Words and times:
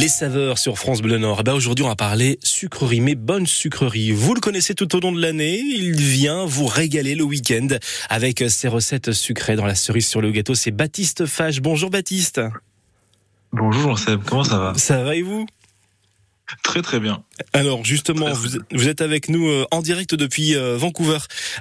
Les 0.00 0.06
saveurs 0.06 0.58
sur 0.58 0.78
France 0.78 1.02
Bleu 1.02 1.18
Nord. 1.18 1.38
Eh 1.40 1.42
ben 1.42 1.54
aujourd'hui, 1.54 1.84
on 1.84 1.88
va 1.88 1.96
parler 1.96 2.38
sucrerie, 2.44 3.00
mais 3.00 3.16
bonne 3.16 3.48
sucrerie. 3.48 4.12
Vous 4.12 4.32
le 4.32 4.38
connaissez 4.38 4.76
tout 4.76 4.94
au 4.94 5.00
long 5.00 5.10
de 5.10 5.20
l'année. 5.20 5.58
Il 5.58 5.96
vient 5.96 6.44
vous 6.44 6.66
régaler 6.66 7.16
le 7.16 7.24
week-end 7.24 7.66
avec 8.08 8.44
ses 8.48 8.68
recettes 8.68 9.10
sucrées 9.10 9.56
dans 9.56 9.66
la 9.66 9.74
cerise 9.74 10.06
sur 10.06 10.20
le 10.20 10.30
gâteau. 10.30 10.54
C'est 10.54 10.70
Baptiste 10.70 11.26
Fage. 11.26 11.60
Bonjour 11.60 11.90
Baptiste. 11.90 12.40
Bonjour 13.52 13.98
Seb, 13.98 14.22
comment 14.24 14.44
ça 14.44 14.58
va? 14.58 14.74
Ça 14.76 15.02
va 15.02 15.16
et 15.16 15.22
vous? 15.22 15.46
Très 16.68 16.82
très 16.82 17.00
bien. 17.00 17.22
Alors 17.54 17.82
justement, 17.82 18.30
vous, 18.30 18.88
êtes 18.88 19.00
avec 19.00 19.30
nous 19.30 19.48
euh, 19.48 19.64
en 19.70 19.80
direct 19.80 20.14
depuis 20.14 20.54
euh, 20.54 20.76
Vancouver 20.76 21.16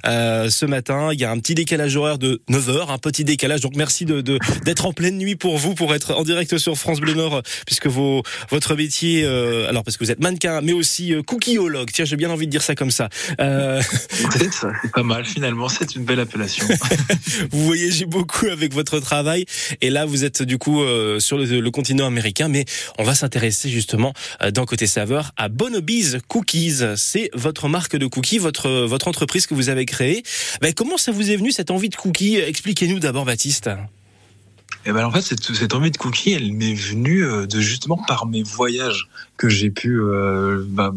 euh, 0.06 0.50
ce 0.50 0.66
matin. 0.66 1.12
Il 1.14 1.20
y 1.21 1.24
a 1.24 1.32
un 1.32 1.39
petit 1.39 1.56
décalage 1.56 1.96
horaire 1.96 2.18
de 2.18 2.42
9 2.50 2.70
heures, 2.70 2.92
un 2.92 2.98
petit 2.98 3.24
décalage. 3.24 3.62
Donc 3.62 3.78
merci 3.78 4.04
de 4.04 4.20
d'être 4.20 4.86
en 4.86 4.92
pleine 4.92 5.18
nuit 5.18 5.38
pour 5.38 5.57
vous, 5.57 5.75
pour 5.75 5.96
être 5.96 6.14
en 6.14 6.24
direct 6.24 6.57
sur 6.57 6.78
France 6.78 7.00
Bleu 7.00 7.14
Nord, 7.14 7.42
puisque 7.66 7.88
vos, 7.88 8.21
votre 8.50 8.75
métier, 8.75 9.25
alors 9.25 9.86
parce 9.86 9.96
que 9.96 10.04
vous 10.04 10.11
êtes 10.11 10.20
mannequin, 10.20 10.60
mais 10.60 10.74
aussi 10.74 11.14
cookieologue. 11.25 11.89
Tiens, 11.94 12.04
j'ai 12.04 12.18
bien 12.18 12.30
envie 12.30 12.47
de 12.47 12.52
dire 12.52 12.64
ça 12.64 12.75
comme 12.75 12.92
ça. 12.92 13.08
C'est 13.38 14.92
pas 14.94 15.04
mal 15.04 15.24
finalement. 15.24 15.69
C'est 15.69 15.96
une 15.96 16.04
belle 16.04 16.19
appellation. 16.19 16.68
vous 17.52 17.66
voyagez 17.66 18.05
beaucoup 18.05 18.47
avec 18.47 18.74
votre 18.74 19.00
travail, 19.00 19.46
et 19.80 19.89
là 19.89 20.05
vous 20.05 20.25
êtes 20.25 20.44
du 20.44 20.58
coup 20.58 20.83
sur 21.19 21.38
le, 21.38 21.61
le, 21.61 21.71
continent 21.71 22.05
américain, 22.05 22.50
mais 22.50 22.66
on 22.97 23.04
va 23.04 23.16
s'intéresser 23.16 23.69
justement 23.69 24.14
d'un 24.42 24.66
côté 24.66 24.86
saveur 24.97 25.32
à 25.37 25.47
Bonobi's 25.47 26.18
Cookies. 26.28 26.82
C'est 26.96 27.29
votre 27.36 27.68
marque 27.68 27.96
de 27.96 28.07
cookies, 28.07 28.39
votre, 28.39 28.68
votre 28.88 29.07
entreprise 29.07 29.46
que 29.46 29.54
vous 29.54 29.69
avez 29.69 29.86
créée. 29.86 30.24
Ben, 30.60 30.74
comment 30.74 30.97
ça 30.97 31.11
vous 31.11 31.29
est 31.29 31.36
venu 31.36 31.51
cette 31.51 31.69
envie 31.69 31.89
de 31.89 31.96
cookies? 31.96 32.38
Expliquez-nous 32.38 32.97
d'abord, 32.97 33.23
Baptiste. 33.23 33.69
Et 34.88 34.91
eh 34.91 34.94
ben 34.94 35.05
en 35.05 35.11
fait 35.11 35.22
cette, 35.22 35.53
cette 35.53 35.75
envie 35.75 35.91
de 35.91 35.97
cookies, 35.97 36.31
elle 36.31 36.53
m'est 36.53 36.73
venue 36.73 37.25
euh, 37.25 37.45
de 37.45 37.59
justement 37.59 37.97
par 38.08 38.25
mes 38.25 38.41
voyages 38.41 39.09
que 39.38 39.49
j'ai 39.49 39.69
pu, 39.69 40.02
euh, 40.02 40.66
bah, 40.67 40.91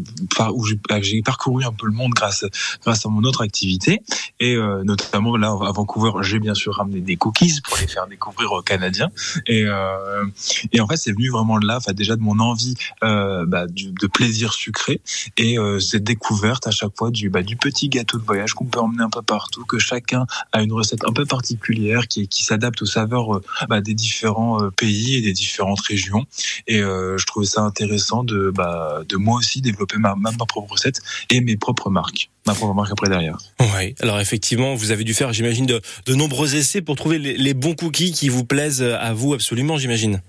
où 0.53 0.65
bah, 0.89 1.01
j'ai 1.01 1.21
parcouru 1.21 1.63
un 1.63 1.71
peu 1.71 1.85
le 1.85 1.93
monde 1.93 2.11
grâce 2.11 2.43
grâce 2.83 3.05
à 3.05 3.09
mon 3.09 3.23
autre 3.23 3.41
activité. 3.41 4.01
Et 4.39 4.55
euh, 4.55 4.83
notamment 4.83 5.37
là 5.37 5.49
à 5.49 5.71
Vancouver, 5.71 6.11
j'ai 6.21 6.39
bien 6.39 6.55
sûr 6.55 6.75
ramené 6.75 7.01
des 7.01 7.15
cookies 7.15 7.61
pour 7.63 7.77
les 7.77 7.87
faire 7.87 8.07
découvrir 8.07 8.51
aux 8.51 8.61
Canadiens. 8.61 9.11
Et 9.45 9.65
euh, 9.65 10.25
et 10.71 10.81
en 10.81 10.87
fait 10.87 10.97
c'est 10.97 11.11
venu 11.11 11.29
vraiment 11.29 11.59
de 11.59 11.67
là, 11.67 11.77
enfin 11.77 11.93
déjà 11.93 12.15
de 12.15 12.21
mon 12.21 12.39
envie 12.39 12.75
bah, 13.01 13.67
du, 13.67 13.91
de 13.91 14.07
plaisir 14.07 14.53
sucré 14.53 15.01
et 15.37 15.59
euh, 15.59 15.79
cette 15.79 16.03
découverte 16.03 16.67
à 16.67 16.71
chaque 16.71 16.97
fois 16.97 17.11
du 17.11 17.29
bah, 17.29 17.43
du 17.43 17.55
petit 17.55 17.89
gâteau 17.89 18.17
de 18.17 18.23
voyage 18.23 18.53
qu'on 18.53 18.65
peut 18.65 18.79
emmener 18.79 19.03
un 19.03 19.09
peu 19.09 19.21
partout, 19.21 19.65
que 19.65 19.77
chacun 19.77 20.25
a 20.51 20.63
une 20.63 20.73
recette 20.73 21.05
un 21.07 21.13
peu 21.13 21.25
particulière 21.25 22.07
qui 22.07 22.27
qui 22.27 22.43
s'adapte 22.43 22.81
aux 22.81 22.87
saveurs 22.87 23.41
bah, 23.69 23.80
des 23.81 23.93
différents 23.93 24.61
euh, 24.63 24.69
pays 24.69 25.15
et 25.15 25.21
des 25.21 25.33
différentes 25.33 25.81
régions. 25.81 26.25
Et 26.67 26.79
euh, 26.79 27.17
je 27.17 27.25
trouvais 27.25 27.45
ça 27.45 27.61
intéressant 27.61 28.23
de, 28.23 28.51
bah, 28.53 29.01
de 29.07 29.17
moi 29.17 29.37
aussi 29.37 29.61
développer 29.61 29.97
ma, 29.97 30.15
ma, 30.15 30.31
propre 30.31 30.71
recette 30.71 31.01
et 31.29 31.41
mes 31.41 31.57
propres 31.57 31.89
marques 31.89 32.29
ma 32.47 32.55
propre 32.55 32.73
marque 32.73 32.91
après 32.91 33.07
derrière. 33.07 33.37
Oui, 33.59 33.93
alors 33.99 34.19
effectivement, 34.19 34.73
vous 34.73 34.89
avez 34.89 35.03
dû 35.03 35.13
faire, 35.13 35.31
j'imagine, 35.31 35.67
de, 35.67 35.79
de 36.07 36.15
nombreux 36.15 36.55
essais 36.55 36.81
pour 36.81 36.95
trouver 36.95 37.19
les, 37.19 37.37
les, 37.37 37.53
bons 37.53 37.75
cookies 37.75 38.11
qui 38.11 38.29
vous 38.29 38.43
plaisent 38.43 38.81
à 38.81 39.13
vous 39.13 39.35
absolument, 39.35 39.77
j'imagine. 39.77 40.21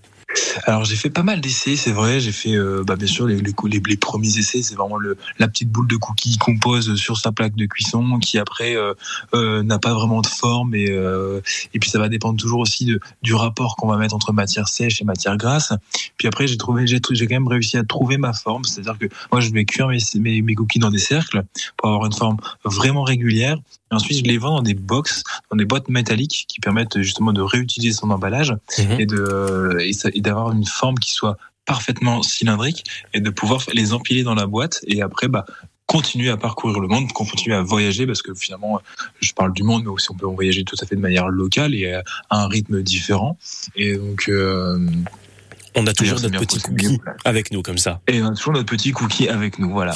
Alors 0.64 0.84
j'ai 0.84 0.96
fait 0.96 1.10
pas 1.10 1.22
mal 1.22 1.40
d'essais, 1.40 1.76
c'est 1.76 1.92
vrai. 1.92 2.20
J'ai 2.20 2.32
fait 2.32 2.54
euh, 2.54 2.84
bah, 2.86 2.96
bien 2.96 3.06
sûr 3.06 3.26
les, 3.26 3.36
les, 3.36 3.52
les, 3.86 3.96
premiers 3.96 4.38
essais, 4.38 4.62
c'est 4.62 4.74
vraiment 4.74 4.96
le, 4.96 5.16
la 5.38 5.48
petite 5.48 5.70
boule 5.70 5.88
de 5.88 5.96
cookies 5.96 6.38
qu'on 6.38 6.58
pose 6.58 6.96
sur 6.96 7.18
sa 7.18 7.32
plaque 7.32 7.54
de 7.54 7.66
cuisson, 7.66 8.18
qui 8.18 8.38
après 8.38 8.76
euh, 8.76 8.94
euh, 9.34 9.62
n'a 9.62 9.78
pas 9.78 9.94
vraiment 9.94 10.20
de 10.20 10.26
forme 10.26 10.74
et 10.74 10.90
euh, 10.90 11.40
et 11.74 11.78
puis 11.78 11.90
ça 11.90 11.98
va 11.98 12.08
dépendre 12.08 12.38
toujours 12.38 12.60
aussi 12.60 12.86
de, 12.86 13.00
du 13.22 13.34
rapport 13.34 13.76
qu'on 13.76 13.88
va 13.88 13.96
mettre 13.96 14.14
entre 14.14 14.32
matière 14.32 14.68
sèche 14.68 15.00
et 15.00 15.04
matière 15.04 15.36
grasse. 15.36 15.72
Puis 16.16 16.28
après 16.28 16.46
j'ai 16.46 16.56
trouvé, 16.56 16.86
j'ai 16.86 17.00
j'ai 17.10 17.26
quand 17.26 17.34
même 17.34 17.48
réussi 17.48 17.76
à 17.76 17.84
trouver 17.84 18.16
ma 18.16 18.32
forme, 18.32 18.64
c'est-à-dire 18.64 18.98
que 18.98 19.06
moi 19.30 19.40
je 19.40 19.50
vais 19.50 19.64
cuire 19.64 19.88
mes, 19.88 20.42
mes 20.42 20.54
cookies 20.54 20.78
dans 20.78 20.90
des 20.90 20.98
cercles 20.98 21.44
pour 21.76 21.88
avoir 21.88 22.06
une 22.06 22.12
forme 22.12 22.36
vraiment 22.64 23.02
régulière 23.02 23.58
et 23.92 23.94
ensuite, 23.94 24.18
je 24.18 24.24
les 24.24 24.38
vends 24.38 24.56
dans 24.56 24.62
des 24.62 24.74
box, 24.74 25.22
dans 25.50 25.56
des 25.56 25.66
boîtes 25.66 25.88
métalliques 25.88 26.46
qui 26.48 26.60
permettent 26.60 27.00
justement 27.00 27.32
de 27.32 27.42
réutiliser 27.42 27.92
son 27.92 28.10
emballage 28.10 28.54
mhm. 28.78 29.00
et 29.00 29.06
de 29.06 29.78
et 30.14 30.20
d'avoir 30.20 30.52
une 30.52 30.64
forme 30.64 30.98
qui 30.98 31.12
soit 31.12 31.36
parfaitement 31.66 32.22
cylindrique 32.22 32.84
et 33.14 33.20
de 33.20 33.30
pouvoir 33.30 33.62
les 33.72 33.92
empiler 33.92 34.22
dans 34.24 34.34
la 34.34 34.46
boîte 34.46 34.80
et 34.86 35.02
après 35.02 35.28
bah 35.28 35.44
continuer 35.86 36.30
à 36.30 36.36
parcourir 36.36 36.80
le 36.80 36.88
monde, 36.88 37.12
continuer 37.12 37.54
à 37.54 37.62
voyager 37.62 38.06
parce 38.06 38.22
que 38.22 38.34
finalement 38.34 38.80
je 39.20 39.32
parle 39.32 39.52
du 39.52 39.62
monde 39.62 39.82
mais 39.84 39.90
aussi 39.90 40.10
on 40.10 40.14
peut 40.14 40.26
voyager 40.26 40.64
tout 40.64 40.76
à 40.80 40.86
fait 40.86 40.96
de 40.96 41.00
manière 41.00 41.28
locale 41.28 41.74
et 41.74 41.92
à 41.92 42.02
un 42.30 42.48
rythme 42.48 42.82
différent 42.82 43.36
et 43.76 43.96
donc 43.96 44.24
euh, 44.28 44.78
on 45.74 45.86
a 45.86 45.92
toujours 45.92 46.20
notre 46.20 46.38
petit 46.38 46.60
cookie 46.60 47.00
avec 47.24 47.52
nous 47.52 47.62
comme 47.62 47.78
ça. 47.78 48.00
Et 48.08 48.22
on 48.22 48.26
a 48.26 48.34
toujours 48.34 48.52
notre 48.52 48.66
petit 48.66 48.92
cookie 48.92 49.28
avec 49.28 49.58
nous, 49.58 49.70
voilà. 49.70 49.94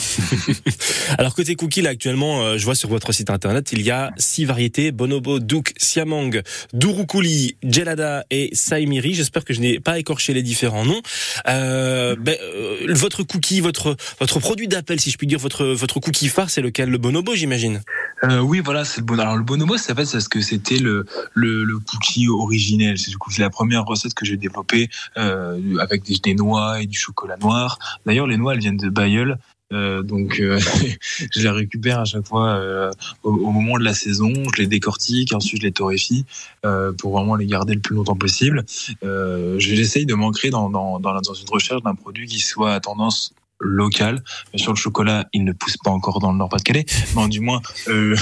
Alors 1.18 1.34
côté 1.34 1.54
cookie, 1.54 1.82
là 1.82 1.90
actuellement, 1.90 2.42
euh, 2.42 2.58
je 2.58 2.64
vois 2.64 2.74
sur 2.74 2.88
votre 2.88 3.12
site 3.12 3.30
internet, 3.30 3.72
il 3.72 3.82
y 3.82 3.90
a 3.90 4.12
six 4.16 4.44
variétés 4.44 4.92
Bonobo, 4.92 5.38
Douk, 5.38 5.72
Siamang, 5.76 6.42
Durukuli, 6.72 7.56
Gelada 7.62 8.24
et 8.30 8.50
Saimiri. 8.54 9.14
J'espère 9.14 9.44
que 9.44 9.54
je 9.54 9.60
n'ai 9.60 9.80
pas 9.80 9.98
écorché 9.98 10.32
les 10.32 10.42
différents 10.42 10.84
noms. 10.84 11.00
Euh, 11.48 12.16
ben, 12.18 12.36
euh, 12.42 12.86
votre 12.94 13.22
cookie, 13.22 13.60
votre 13.60 13.96
votre 14.20 14.40
produit 14.40 14.68
d'appel, 14.68 15.00
si 15.00 15.10
je 15.10 15.18
puis 15.18 15.26
dire, 15.26 15.38
votre 15.38 15.66
votre 15.66 16.00
cookie 16.00 16.28
phare, 16.28 16.50
c'est 16.50 16.62
lequel? 16.62 16.90
Le 16.90 16.98
Bonobo, 16.98 17.34
j'imagine. 17.34 17.80
Euh, 18.24 18.40
oui, 18.40 18.60
voilà, 18.64 18.84
c'est 18.84 19.00
le 19.00 19.06
bon. 19.06 19.18
Alors 19.18 19.36
le 19.36 19.42
bonobo, 19.42 19.76
ça 19.76 19.94
fait 19.94 20.06
c'est 20.06 20.20
ce 20.20 20.28
que 20.28 20.40
c'était 20.40 20.78
le, 20.78 21.04
le, 21.34 21.64
le 21.64 21.78
cookie 21.78 22.28
originel. 22.28 22.98
C'est 22.98 23.10
du 23.10 23.18
coup 23.18 23.30
c'est 23.30 23.42
la 23.42 23.50
première 23.50 23.84
recette 23.84 24.14
que 24.14 24.24
j'ai 24.24 24.36
développée 24.36 24.88
euh, 25.18 25.58
avec 25.80 26.02
des, 26.04 26.34
noix 26.34 26.80
et 26.80 26.86
du 26.86 26.98
chocolat 26.98 27.36
noir. 27.36 27.78
D'ailleurs, 28.04 28.26
les 28.26 28.36
noix, 28.36 28.54
elles 28.54 28.60
viennent 28.60 28.76
de 28.76 28.88
Bayeul. 28.88 29.38
Euh, 29.72 30.02
donc 30.02 30.38
euh, 30.38 30.60
je 31.34 31.40
les 31.40 31.50
récupère 31.50 31.98
à 31.98 32.04
chaque 32.04 32.24
fois 32.24 32.50
euh, 32.50 32.92
au, 33.24 33.50
moment 33.50 33.78
de 33.78 33.82
la 33.82 33.94
saison, 33.94 34.32
je 34.54 34.62
les 34.62 34.68
décortique, 34.68 35.32
ensuite 35.32 35.60
je 35.60 35.66
les 35.66 35.72
torréfie 35.72 36.24
pour 36.98 37.16
vraiment 37.16 37.34
les 37.34 37.46
garder 37.46 37.74
le 37.74 37.80
plus 37.80 37.96
longtemps 37.96 38.16
possible. 38.16 38.64
J'essaye 39.58 40.06
de 40.06 40.14
m'ancrer 40.14 40.50
dans, 40.50 40.70
dans, 40.70 41.00
dans, 41.00 41.20
dans 41.20 41.34
une 41.34 41.48
recherche 41.48 41.82
d'un 41.82 41.94
produit 41.94 42.26
qui 42.26 42.40
soit 42.40 42.74
à 42.74 42.80
tendance 42.80 43.32
local. 43.60 44.22
Sûr, 44.54 44.72
le 44.72 44.76
chocolat, 44.76 45.28
il 45.32 45.44
ne 45.44 45.52
pousse 45.52 45.76
pas 45.76 45.90
encore 45.90 46.20
dans 46.20 46.32
le 46.32 46.38
Nord-Pas-de-Calais, 46.38 46.86
mais 47.16 47.28
du 47.28 47.40
moins 47.40 47.60
euh, 47.88 48.16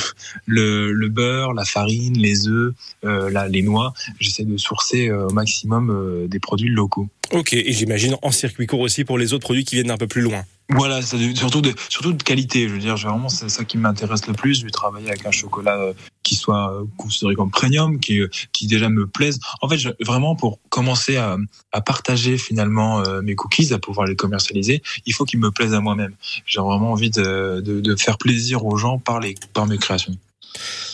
le, 0.47 0.93
le, 0.93 1.09
beurre, 1.09 1.55
la 1.55 1.65
farine, 1.65 2.17
les 2.19 2.49
œufs, 2.49 2.75
euh, 3.05 3.31
là, 3.31 3.49
les 3.49 3.63
noix. 3.63 3.93
J'essaie 4.21 4.45
de 4.45 4.57
sourcer 4.57 5.09
euh, 5.09 5.27
au 5.27 5.33
maximum 5.33 5.91
euh, 5.91 6.29
des 6.29 6.41
produits 6.41 6.69
locaux. 6.69 7.09
Ok, 7.33 7.53
et 7.55 7.73
j'imagine 7.73 8.17
en 8.23 8.31
circuit 8.31 8.67
court 8.67 8.81
aussi 8.81 9.05
pour 9.05 9.19
les 9.19 9.33
autres 9.33 9.45
produits 9.45 9.65
qui 9.65 9.77
viennent 9.77 9.91
un 9.91 9.97
peu 9.97 10.07
plus 10.07 10.23
loin. 10.23 10.45
Voilà, 10.71 11.03
surtout 11.03 11.61
de, 11.61 12.23
qualité. 12.23 12.69
Je 12.69 12.75
veux 12.75 12.81
dire, 12.81 12.97
vraiment, 12.97 13.29
c'est 13.29 13.51
ça 13.51 13.65
qui 13.65 13.77
m'intéresse 13.77 14.27
le 14.27 14.33
plus. 14.33 14.61
Je 14.61 14.65
vais 14.65 14.71
travailler 14.71 15.09
avec 15.09 15.27
un 15.27 15.31
chocolat 15.31 15.77
euh, 15.77 15.93
qui 16.23 16.37
soit 16.37 16.73
euh, 16.73 16.85
considéré 16.97 17.35
comme 17.35 17.51
premium, 17.51 18.01
qui, 18.01 18.21
euh, 18.21 18.29
qui 18.53 18.67
déjà 18.67 18.89
me 18.89 19.07
plaise. 19.07 19.41
En 19.61 19.69
fait, 19.69 19.77
vraiment, 20.01 20.37
pour 20.37 20.59
commencer 20.71 21.17
à, 21.17 21.37
partager 21.85 22.39
finalement 22.39 23.03
mes 23.23 23.35
cookies, 23.35 23.75
à 23.75 23.79
pouvoir 23.79 24.07
les 24.07 24.17
commercialiser, 24.17 24.83
il 25.05 25.13
faut 25.13 25.25
qu'ils 25.25 25.41
me 25.41 25.51
plaisent 25.51 25.75
à 25.75 25.81
moi-même. 25.81 26.15
J'ai 26.47 26.61
vraiment 26.61 26.93
envie 26.93 27.11
de, 27.11 27.61
de, 27.61 27.97
faire 27.97 28.17
plaisir 28.17 28.65
aux 28.65 28.77
gens 28.77 28.99
par, 28.99 29.21
les, 29.21 29.35
par 29.53 29.67
mes 29.67 29.77
créations. 29.77 30.17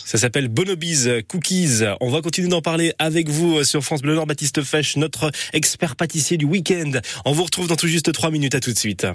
Ça 0.05 0.17
s'appelle 0.17 0.49
Bonobi's 0.49 1.07
Cookies. 1.29 1.83
On 2.01 2.09
va 2.09 2.21
continuer 2.21 2.49
d'en 2.49 2.61
parler 2.61 2.93
avec 2.99 3.29
vous 3.29 3.63
sur 3.63 3.83
France 3.83 4.01
Bleu 4.01 4.15
Nord. 4.15 4.25
Baptiste 4.25 4.63
Fesch, 4.63 4.97
notre 4.97 5.31
expert 5.53 5.95
pâtissier 5.95 6.37
du 6.37 6.45
week-end. 6.45 6.91
On 7.23 7.31
vous 7.31 7.43
retrouve 7.43 7.67
dans 7.67 7.77
tout 7.77 7.87
juste 7.87 8.11
trois 8.11 8.31
minutes. 8.31 8.55
À 8.55 8.59
tout 8.59 8.73
de 8.73 8.77
suite. 8.77 9.05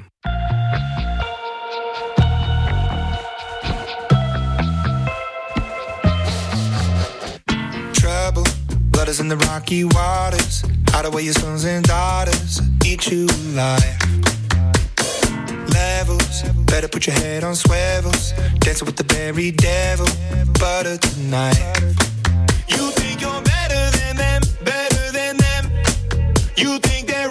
In 9.33 9.39
the 9.39 9.47
rocky 9.47 9.83
waters, 9.83 10.63
hide 10.91 11.05
away 11.05 11.23
your 11.23 11.33
sons 11.33 11.65
and 11.65 11.85
daughters, 11.85 12.61
eat 12.85 13.11
you 13.11 13.27
alive. 13.27 13.99
Levels, 15.73 16.43
better 16.71 16.87
put 16.87 17.09
your 17.09 17.17
head 17.17 17.43
on 17.43 17.57
swivels, 17.57 18.33
dancing 18.61 18.87
with 18.87 18.97
the 18.97 19.07
very 19.15 19.51
devil, 19.51 20.07
butter 20.61 20.97
tonight. 20.97 21.59
You 22.69 22.91
think 22.93 23.21
you're 23.21 23.43
better 23.43 23.83
than 23.99 24.17
them, 24.17 24.43
better 24.63 25.11
than 25.11 25.37
them. 25.39 25.65
You 26.57 26.79
think 26.79 27.09
they're 27.09 27.31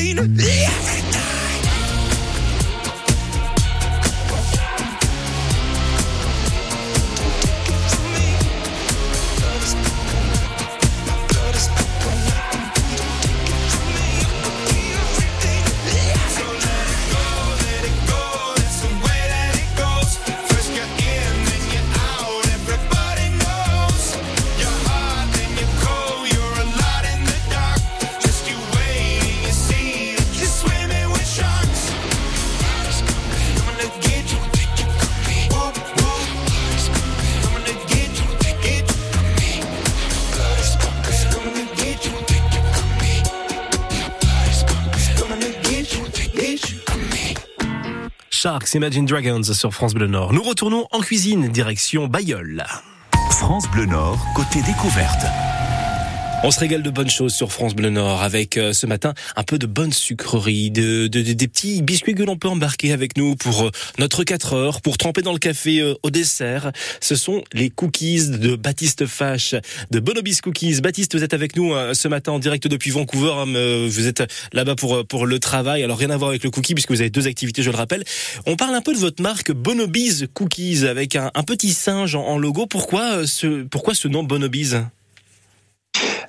Sharks 48.41 48.73
Imagine 48.73 49.05
Dragons 49.05 49.43
sur 49.43 49.71
France 49.71 49.93
Bleu 49.93 50.07
Nord. 50.07 50.33
Nous 50.33 50.41
retournons 50.41 50.87
en 50.89 51.01
cuisine, 51.01 51.49
direction 51.49 52.07
Bayeul. 52.07 52.63
France 53.29 53.69
Bleu 53.69 53.85
Nord, 53.85 54.17
côté 54.35 54.63
découverte. 54.63 55.27
On 56.43 56.49
se 56.49 56.59
régale 56.59 56.81
de 56.81 56.89
bonnes 56.89 57.09
choses 57.09 57.35
sur 57.35 57.51
France 57.51 57.75
Bleu 57.75 57.91
Nord 57.91 58.23
avec 58.23 58.57
euh, 58.57 58.73
ce 58.73 58.87
matin 58.87 59.13
un 59.35 59.43
peu 59.43 59.59
de 59.59 59.67
bonne 59.67 59.93
sucrerie, 59.93 60.71
de, 60.71 61.05
de- 61.05 61.21
de- 61.21 61.33
des 61.33 61.47
petits 61.47 61.83
biscuits 61.83 62.15
que 62.15 62.23
l'on 62.23 62.35
peut 62.35 62.47
embarquer 62.47 62.93
avec 62.93 63.15
nous 63.15 63.35
pour 63.35 63.65
euh, 63.67 63.71
notre 63.99 64.23
4 64.23 64.53
heures, 64.53 64.81
pour 64.81 64.97
tremper 64.97 65.21
dans 65.21 65.33
le 65.33 65.37
café 65.37 65.81
euh, 65.81 65.93
au 66.01 66.09
dessert. 66.09 66.71
Ce 66.99 67.15
sont 67.15 67.43
les 67.53 67.69
cookies 67.69 68.27
de 68.29 68.55
Baptiste 68.55 69.05
Fache, 69.05 69.53
de 69.91 69.99
Bonobis 69.99 70.37
Cookies. 70.41 70.81
Baptiste, 70.81 71.15
vous 71.15 71.23
êtes 71.23 71.35
avec 71.35 71.55
nous 71.55 71.75
euh, 71.75 71.93
ce 71.93 72.07
matin 72.07 72.31
en 72.31 72.39
direct 72.39 72.67
depuis 72.67 72.89
Vancouver. 72.89 73.33
hein, 73.37 73.47
euh, 73.55 73.87
Vous 73.87 74.07
êtes 74.07 74.23
là-bas 74.51 74.73
pour, 74.75 75.05
pour 75.05 75.27
le 75.27 75.37
travail. 75.37 75.83
Alors 75.83 75.99
rien 75.99 76.09
à 76.09 76.17
voir 76.17 76.31
avec 76.31 76.43
le 76.43 76.49
cookie 76.49 76.73
puisque 76.73 76.89
vous 76.89 77.01
avez 77.01 77.11
deux 77.11 77.27
activités, 77.27 77.61
je 77.61 77.69
le 77.69 77.77
rappelle. 77.77 78.03
On 78.47 78.55
parle 78.55 78.73
un 78.73 78.81
peu 78.81 78.93
de 78.95 78.99
votre 78.99 79.21
marque 79.21 79.51
Bonobis 79.51 80.23
Cookies 80.33 80.87
avec 80.87 81.15
un, 81.15 81.29
petit 81.45 81.71
singe 81.71 82.15
en, 82.15 82.23
en 82.25 82.39
logo. 82.39 82.65
Pourquoi 82.65 83.27
ce, 83.27 83.61
pourquoi 83.61 83.93
ce 83.93 84.07
nom 84.07 84.23
Bonobis? 84.23 84.73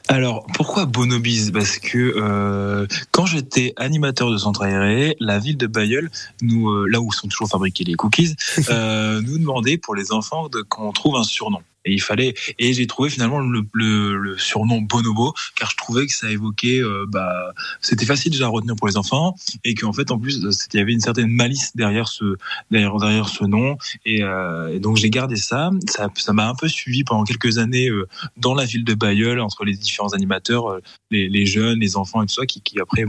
Alors, 0.08 0.46
pourquoi 0.54 0.86
Bonobis? 0.86 1.50
Parce 1.52 1.78
que 1.78 1.98
euh, 1.98 2.86
quand 3.12 3.26
j'étais 3.26 3.72
animateur 3.76 4.30
de 4.30 4.36
centre 4.36 4.62
aéré, 4.62 5.16
la 5.20 5.38
ville 5.38 5.56
de 5.56 5.66
Bayeul, 5.66 6.10
nous, 6.40 6.70
euh, 6.70 6.86
là 6.88 7.00
où 7.00 7.12
sont 7.12 7.28
toujours 7.28 7.48
fabriqués 7.48 7.84
les 7.84 7.94
cookies, 7.94 8.34
euh, 8.68 9.20
nous 9.22 9.38
demandait 9.38 9.78
pour 9.78 9.94
les 9.94 10.12
enfants 10.12 10.48
de 10.48 10.62
qu'on 10.62 10.92
trouve 10.92 11.16
un 11.16 11.24
surnom. 11.24 11.60
Et 11.84 11.92
il 11.92 12.00
fallait 12.00 12.34
et 12.58 12.72
j'ai 12.72 12.86
trouvé 12.86 13.10
finalement 13.10 13.40
le, 13.40 13.62
le, 13.72 14.16
le 14.16 14.38
surnom 14.38 14.80
Bonobo 14.80 15.34
car 15.56 15.70
je 15.70 15.76
trouvais 15.76 16.06
que 16.06 16.14
ça 16.14 16.30
évoquait 16.30 16.80
euh, 16.80 17.06
bah 17.08 17.52
c'était 17.80 18.06
facile 18.06 18.30
déjà 18.30 18.44
à 18.44 18.48
retenir 18.48 18.76
pour 18.76 18.86
les 18.86 18.96
enfants 18.96 19.34
et 19.64 19.74
qu'en 19.74 19.92
fait 19.92 20.10
en 20.10 20.18
plus 20.18 20.40
il 20.72 20.78
y 20.78 20.80
avait 20.80 20.92
une 20.92 21.00
certaine 21.00 21.28
malice 21.28 21.74
derrière 21.74 22.06
ce 22.08 22.36
derrière 22.70 22.96
derrière 22.96 23.28
ce 23.28 23.44
nom. 23.44 23.76
Et, 24.04 24.22
euh, 24.22 24.78
donc 24.78 24.96
j'ai 24.96 25.10
gardé 25.10 25.36
ça. 25.36 25.70
Ça 25.88 26.08
ça 26.14 26.32
m'a 26.32 26.48
un 26.48 26.54
peu 26.54 26.68
suivi 26.68 27.04
pendant 27.04 27.24
quelques 27.24 27.58
années 27.58 27.88
euh, 27.88 28.06
dans 28.36 28.54
la 28.54 28.64
ville 28.64 28.84
de 28.84 28.94
Bayeul 28.94 29.40
entre 29.40 29.64
les 29.64 29.74
différents 29.74 30.12
animateurs 30.12 30.70
euh, 30.70 30.80
les, 31.10 31.28
les 31.28 31.46
jeunes 31.46 31.80
les 31.80 31.96
enfants 31.96 32.22
et 32.22 32.26
tout 32.26 32.34
ça 32.34 32.46
qui, 32.46 32.60
qui 32.60 32.80
après 32.80 33.04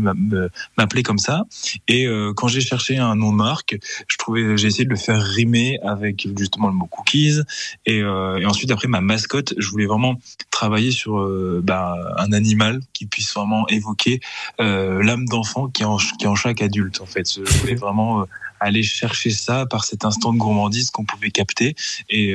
m'appelaient 0.78 1.04
comme 1.04 1.20
ça. 1.20 1.44
Et 1.88 2.08
euh, 2.08 2.34
quand 2.36 2.48
j'ai 2.48 2.62
cherché 2.62 2.98
un 2.98 3.16
nom 3.16 3.32
de 3.32 3.38
marque 3.38 3.78
je 4.08 4.18
trouvais 4.18 4.58
j'ai 4.58 4.68
essayé 4.68 4.86
de 4.86 4.90
le 4.90 4.96
faire 4.96 5.22
rimer 5.22 5.80
avec 5.84 6.28
justement 6.38 6.70
le 6.70 6.74
mot 6.74 6.88
cookies. 6.88 7.40
Et, 7.86 8.00
et 8.00 8.46
ensuite 8.46 8.63
après 8.72 8.88
ma 8.88 9.02
mascotte 9.02 9.54
je 9.58 9.70
voulais 9.70 9.86
vraiment 9.86 10.20
travailler 10.52 10.92
sur 10.92 11.20
euh, 11.20 11.62
bah, 11.64 11.96
un 12.18 12.32
animal 12.32 12.82
qui 12.94 13.06
puisse 13.06 13.34
vraiment 13.34 13.68
évoquer 13.68 14.20
euh, 14.60 15.04
l'âme 15.04 15.26
d'enfant 15.26 15.68
qui 15.68 15.84
est 15.84 15.86
en, 15.86 15.98
qui 15.98 16.26
est 16.26 16.28
en 16.28 16.36
chaque 16.36 16.62
adulte 16.62 17.02
en 17.02 17.06
fait 17.06 17.28
je 17.34 17.60
voulais 17.60 17.76
vraiment 17.76 18.22
euh, 18.22 18.26
aller 18.60 18.84
chercher 18.84 19.30
ça 19.30 19.66
par 19.66 19.84
cet 19.84 20.06
instant 20.06 20.32
de 20.32 20.38
gourmandise 20.38 20.90
qu'on 20.90 21.04
pouvait 21.04 21.32
capter 21.32 21.76
et, 22.10 22.34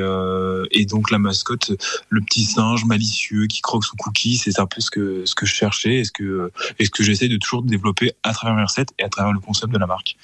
et 0.72 0.84
donc 0.84 1.10
la 1.10 1.18
mascotte 1.18 1.72
le 2.10 2.20
petit 2.20 2.44
singe 2.44 2.84
malicieux 2.84 3.46
qui 3.46 3.62
croque 3.62 3.84
son 3.84 3.96
cookie 3.96 4.36
c'est 4.36 4.60
un 4.60 4.66
peu 4.66 4.82
ce 4.82 4.90
que 4.90 5.24
ce 5.24 5.34
que 5.34 5.46
je 5.46 5.54
cherchais 5.54 5.94
et 5.94 6.04
ce 6.04 6.12
que 6.12 6.52
ce 6.78 6.90
que 6.90 7.02
j'essaie 7.02 7.28
de 7.28 7.38
toujours 7.38 7.62
développer 7.62 8.12
à 8.24 8.34
travers 8.34 8.54
mes 8.54 8.64
recettes 8.64 8.90
et 8.98 9.04
à 9.04 9.08
travers 9.08 9.32
le 9.32 9.40
concept 9.40 9.72
de 9.72 9.78
la 9.78 9.86
marque 9.86 10.16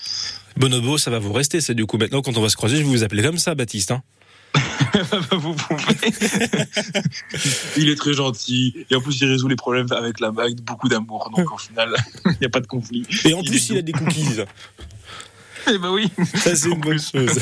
Bonobo, 0.56 0.98
ça 0.98 1.10
va 1.10 1.18
vous 1.18 1.32
rester, 1.32 1.60
c'est 1.60 1.74
du 1.74 1.84
coup. 1.84 1.98
Maintenant, 1.98 2.22
quand 2.22 2.36
on 2.36 2.40
va 2.40 2.48
se 2.48 2.56
croiser, 2.56 2.76
je 2.76 2.82
vais 2.82 2.88
vous 2.88 3.02
appeler 3.02 3.22
comme 3.22 3.38
ça, 3.38 3.54
Baptiste. 3.54 3.90
Hein 3.90 4.02
vous 5.32 5.54
pouvez. 5.54 6.12
il 7.76 7.88
est 7.88 7.96
très 7.96 8.12
gentil 8.14 8.86
et 8.90 8.94
en 8.94 9.00
plus 9.00 9.20
il 9.20 9.28
résout 9.28 9.48
les 9.48 9.56
problèmes 9.56 9.86
avec 9.92 10.20
la 10.20 10.28
avec 10.38 10.60
beaucoup 10.62 10.88
d'amour 10.88 11.30
donc 11.36 11.52
au 11.52 11.58
final 11.58 11.94
il 12.26 12.36
n'y 12.40 12.46
a 12.46 12.50
pas 12.50 12.60
de 12.60 12.66
conflit 12.66 13.06
Et 13.24 13.34
en 13.34 13.40
Il 13.42 13.50
plus, 13.50 13.68
il 13.70 13.78
a 13.78 13.82
des 13.82 13.92
cookies. 13.92 14.40
eh 15.72 15.78
ben 15.78 15.90
oui 15.92 16.10
Ça, 16.34 16.54
c'est 16.54 16.68
une 16.68 16.80
bonne 16.80 17.00
chose. 17.00 17.38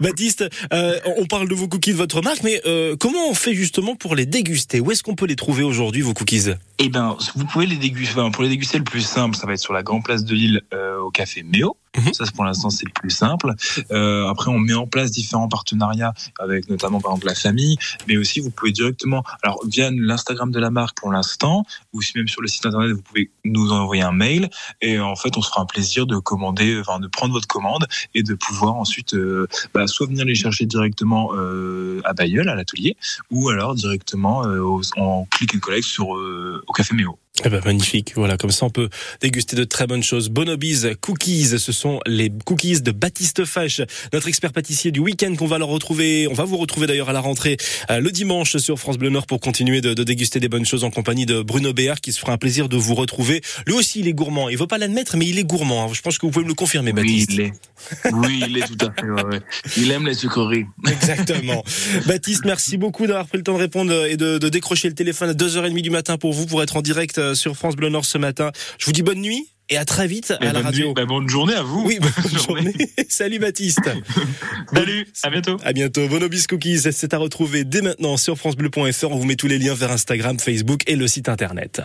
Baptiste, 0.00 0.44
euh, 0.72 0.98
on 1.18 1.26
parle 1.26 1.48
de 1.48 1.54
vos 1.54 1.66
cookies 1.68 1.92
de 1.92 1.96
votre 1.96 2.22
marque, 2.22 2.42
mais 2.44 2.60
euh, 2.66 2.96
comment 2.96 3.28
on 3.28 3.34
fait 3.34 3.54
justement 3.54 3.96
pour 3.96 4.14
les 4.14 4.26
déguster? 4.26 4.80
Où 4.80 4.90
est-ce 4.92 5.02
qu'on 5.02 5.16
peut 5.16 5.26
les 5.26 5.36
trouver 5.36 5.62
aujourd'hui, 5.64 6.02
vos 6.02 6.14
cookies? 6.14 6.50
Eh 6.78 6.88
ben, 6.88 7.16
vous 7.34 7.44
pouvez 7.46 7.66
les 7.66 7.76
déguster. 7.76 8.18
enfin, 8.20 8.30
pour 8.30 8.42
les 8.44 8.48
déguster, 8.48 8.78
le 8.78 8.84
plus 8.84 9.00
simple, 9.02 9.36
ça 9.36 9.46
va 9.46 9.54
être 9.54 9.60
sur 9.60 9.72
la 9.72 9.82
grande 9.82 10.04
place 10.04 10.24
de 10.24 10.34
Lille 10.34 10.62
euh, 10.72 10.98
au 11.00 11.10
café 11.10 11.42
Méo. 11.42 11.76
Mhm. 11.96 12.14
Ça, 12.14 12.24
pour 12.34 12.44
l'instant, 12.44 12.70
c'est 12.70 12.86
le 12.86 12.92
plus 12.92 13.10
simple. 13.10 13.52
Euh, 13.90 14.28
après, 14.28 14.50
on 14.50 14.58
met 14.58 14.74
en 14.74 14.86
place 14.86 15.10
différents 15.10 15.48
partenariats 15.48 16.12
avec 16.38 16.68
notamment, 16.68 17.00
par 17.00 17.12
exemple, 17.12 17.26
la 17.26 17.34
famille, 17.34 17.76
mais 18.06 18.16
aussi 18.16 18.40
vous 18.40 18.50
pouvez 18.50 18.70
directement, 18.70 19.24
alors 19.42 19.60
via 19.66 19.90
l'Instagram 19.90 20.50
de 20.50 20.60
la 20.60 20.70
marque 20.70 20.96
pour 20.98 21.10
l'instant, 21.10 21.64
ou 21.92 22.00
si 22.00 22.16
même 22.16 22.28
sur 22.28 22.42
le 22.42 22.48
site 22.48 22.64
internet, 22.66 22.92
vous 22.92 23.02
pouvez 23.02 23.30
nous 23.44 23.72
envoyer 23.72 24.02
un 24.02 24.12
mail 24.12 24.50
et 24.80 25.00
en 25.00 25.16
fait, 25.16 25.36
on 25.36 25.42
se 25.42 25.48
fera 25.48 25.62
un 25.62 25.66
plaisir 25.66 26.06
de 26.06 26.16
commander, 26.18 26.78
enfin, 26.80 27.00
de 27.00 27.08
prendre 27.08 27.32
votre 27.32 27.48
commande 27.48 27.86
et 28.14 28.22
de 28.22 28.34
pouvoir 28.34 28.76
ensuite, 28.76 29.14
euh, 29.14 29.48
bah, 29.74 29.86
soit 29.86 30.06
venir 30.06 30.24
les 30.24 30.34
chercher 30.34 30.66
directement 30.66 31.30
euh, 31.34 32.00
à 32.04 32.12
Bayeul, 32.12 32.48
à 32.48 32.54
l'atelier, 32.54 32.96
ou 33.30 33.48
alors 33.48 33.74
directement 33.74 34.46
euh, 34.46 34.80
en 34.96 35.26
click 35.30 35.54
and 35.54 35.58
collect 35.58 35.86
sur 35.86 36.16
euh, 36.16 36.62
au 36.66 36.72
café 36.72 36.94
Méo. 36.94 37.18
Eh 37.44 37.48
ben, 37.48 37.60
magnifique. 37.64 38.12
Voilà, 38.16 38.36
comme 38.36 38.50
ça 38.50 38.66
on 38.66 38.70
peut 38.70 38.90
déguster 39.20 39.56
de 39.56 39.64
très 39.64 39.86
bonnes 39.86 40.02
choses. 40.02 40.28
Bonobis 40.28 40.82
Cookies, 41.00 41.58
ce 41.58 41.72
sont 41.72 42.00
les 42.06 42.30
cookies 42.44 42.82
de 42.82 42.90
Baptiste 42.90 43.46
Fache, 43.46 43.80
notre 44.12 44.28
expert 44.28 44.52
pâtissier 44.52 44.90
du 44.90 45.00
week-end 45.00 45.34
qu'on 45.36 45.46
va 45.46 45.58
leur 45.58 45.68
retrouver. 45.68 46.28
On 46.28 46.34
va 46.34 46.44
vous 46.44 46.58
retrouver 46.58 46.86
d'ailleurs 46.86 47.08
à 47.08 47.12
la 47.14 47.20
rentrée 47.20 47.56
euh, 47.90 48.00
le 48.00 48.10
dimanche 48.10 48.58
sur 48.58 48.78
France 48.78 48.98
Bleu 48.98 49.08
Nord 49.08 49.26
pour 49.26 49.40
continuer 49.40 49.80
de, 49.80 49.94
de, 49.94 50.04
déguster 50.04 50.38
des 50.38 50.48
bonnes 50.48 50.66
choses 50.66 50.84
en 50.84 50.90
compagnie 50.90 51.24
de 51.24 51.40
Bruno 51.40 51.72
Béard 51.72 52.00
qui 52.00 52.12
se 52.12 52.20
fera 52.20 52.32
un 52.32 52.38
plaisir 52.38 52.68
de 52.68 52.76
vous 52.76 52.94
retrouver. 52.94 53.40
Lui 53.66 53.74
aussi, 53.74 54.00
il 54.00 54.08
est 54.08 54.12
gourmand. 54.12 54.50
Il 54.50 54.58
veut 54.58 54.66
pas 54.66 54.78
l'admettre, 54.78 55.16
mais 55.16 55.26
il 55.26 55.38
est 55.38 55.44
gourmand. 55.44 55.92
Je 55.94 56.02
pense 56.02 56.18
que 56.18 56.26
vous 56.26 56.32
pouvez 56.32 56.44
me 56.44 56.50
le 56.50 56.54
confirmer, 56.54 56.92
Baptiste. 56.92 57.30
Oui, 57.30 57.36
il 57.36 57.40
est. 57.40 58.12
Oui, 58.12 58.44
il 58.48 58.58
est 58.58 58.66
tout 58.66 58.86
à 58.86 58.92
fait. 58.92 59.08
Ouais. 59.08 59.40
Il 59.78 59.90
aime 59.90 60.06
les 60.06 60.14
sucreries. 60.14 60.66
Exactement. 60.86 61.64
Baptiste, 62.06 62.44
merci 62.44 62.76
beaucoup 62.76 63.06
d'avoir 63.06 63.26
pris 63.26 63.38
le 63.38 63.44
temps 63.44 63.54
de 63.54 63.58
répondre 63.60 64.06
et 64.06 64.16
de, 64.16 64.36
de 64.36 64.48
décrocher 64.50 64.88
le 64.88 64.94
téléphone 64.94 65.30
à 65.30 65.32
2h30 65.32 65.80
du 65.80 65.90
matin 65.90 66.18
pour 66.18 66.32
vous, 66.34 66.46
pour 66.46 66.62
être 66.62 66.76
en 66.76 66.82
direct 66.82 67.18
sur 67.34 67.56
France 67.56 67.76
Bleu 67.76 67.88
Nord 67.88 68.04
ce 68.04 68.18
matin. 68.18 68.52
Je 68.78 68.86
vous 68.86 68.92
dis 68.92 69.02
bonne 69.02 69.20
nuit 69.20 69.48
et 69.68 69.76
à 69.76 69.84
très 69.84 70.06
vite 70.06 70.32
à 70.40 70.52
la 70.52 70.60
radio. 70.60 70.86
nuit. 70.88 70.94
Bah, 70.94 71.06
bonne 71.06 71.28
journée 71.28 71.54
à 71.54 71.62
vous. 71.62 71.84
Oui, 71.86 71.98
bonne 72.00 72.40
journée. 72.46 72.74
Salut 73.08 73.38
Baptiste. 73.38 73.88
Salut, 74.74 75.06
à 75.22 75.30
bientôt. 75.30 75.56
À 75.62 75.72
bientôt. 75.72 76.08
Bonobis 76.08 76.46
Cookies, 76.48 76.80
c'est 76.92 77.14
à 77.14 77.18
retrouver 77.18 77.64
dès 77.64 77.82
maintenant 77.82 78.16
sur 78.16 78.36
francebleu.fr. 78.36 79.10
On 79.10 79.16
vous 79.16 79.24
met 79.24 79.36
tous 79.36 79.48
les 79.48 79.58
liens 79.58 79.74
vers 79.74 79.92
Instagram, 79.92 80.38
Facebook 80.38 80.82
et 80.86 80.96
le 80.96 81.06
site 81.06 81.28
internet. 81.28 81.82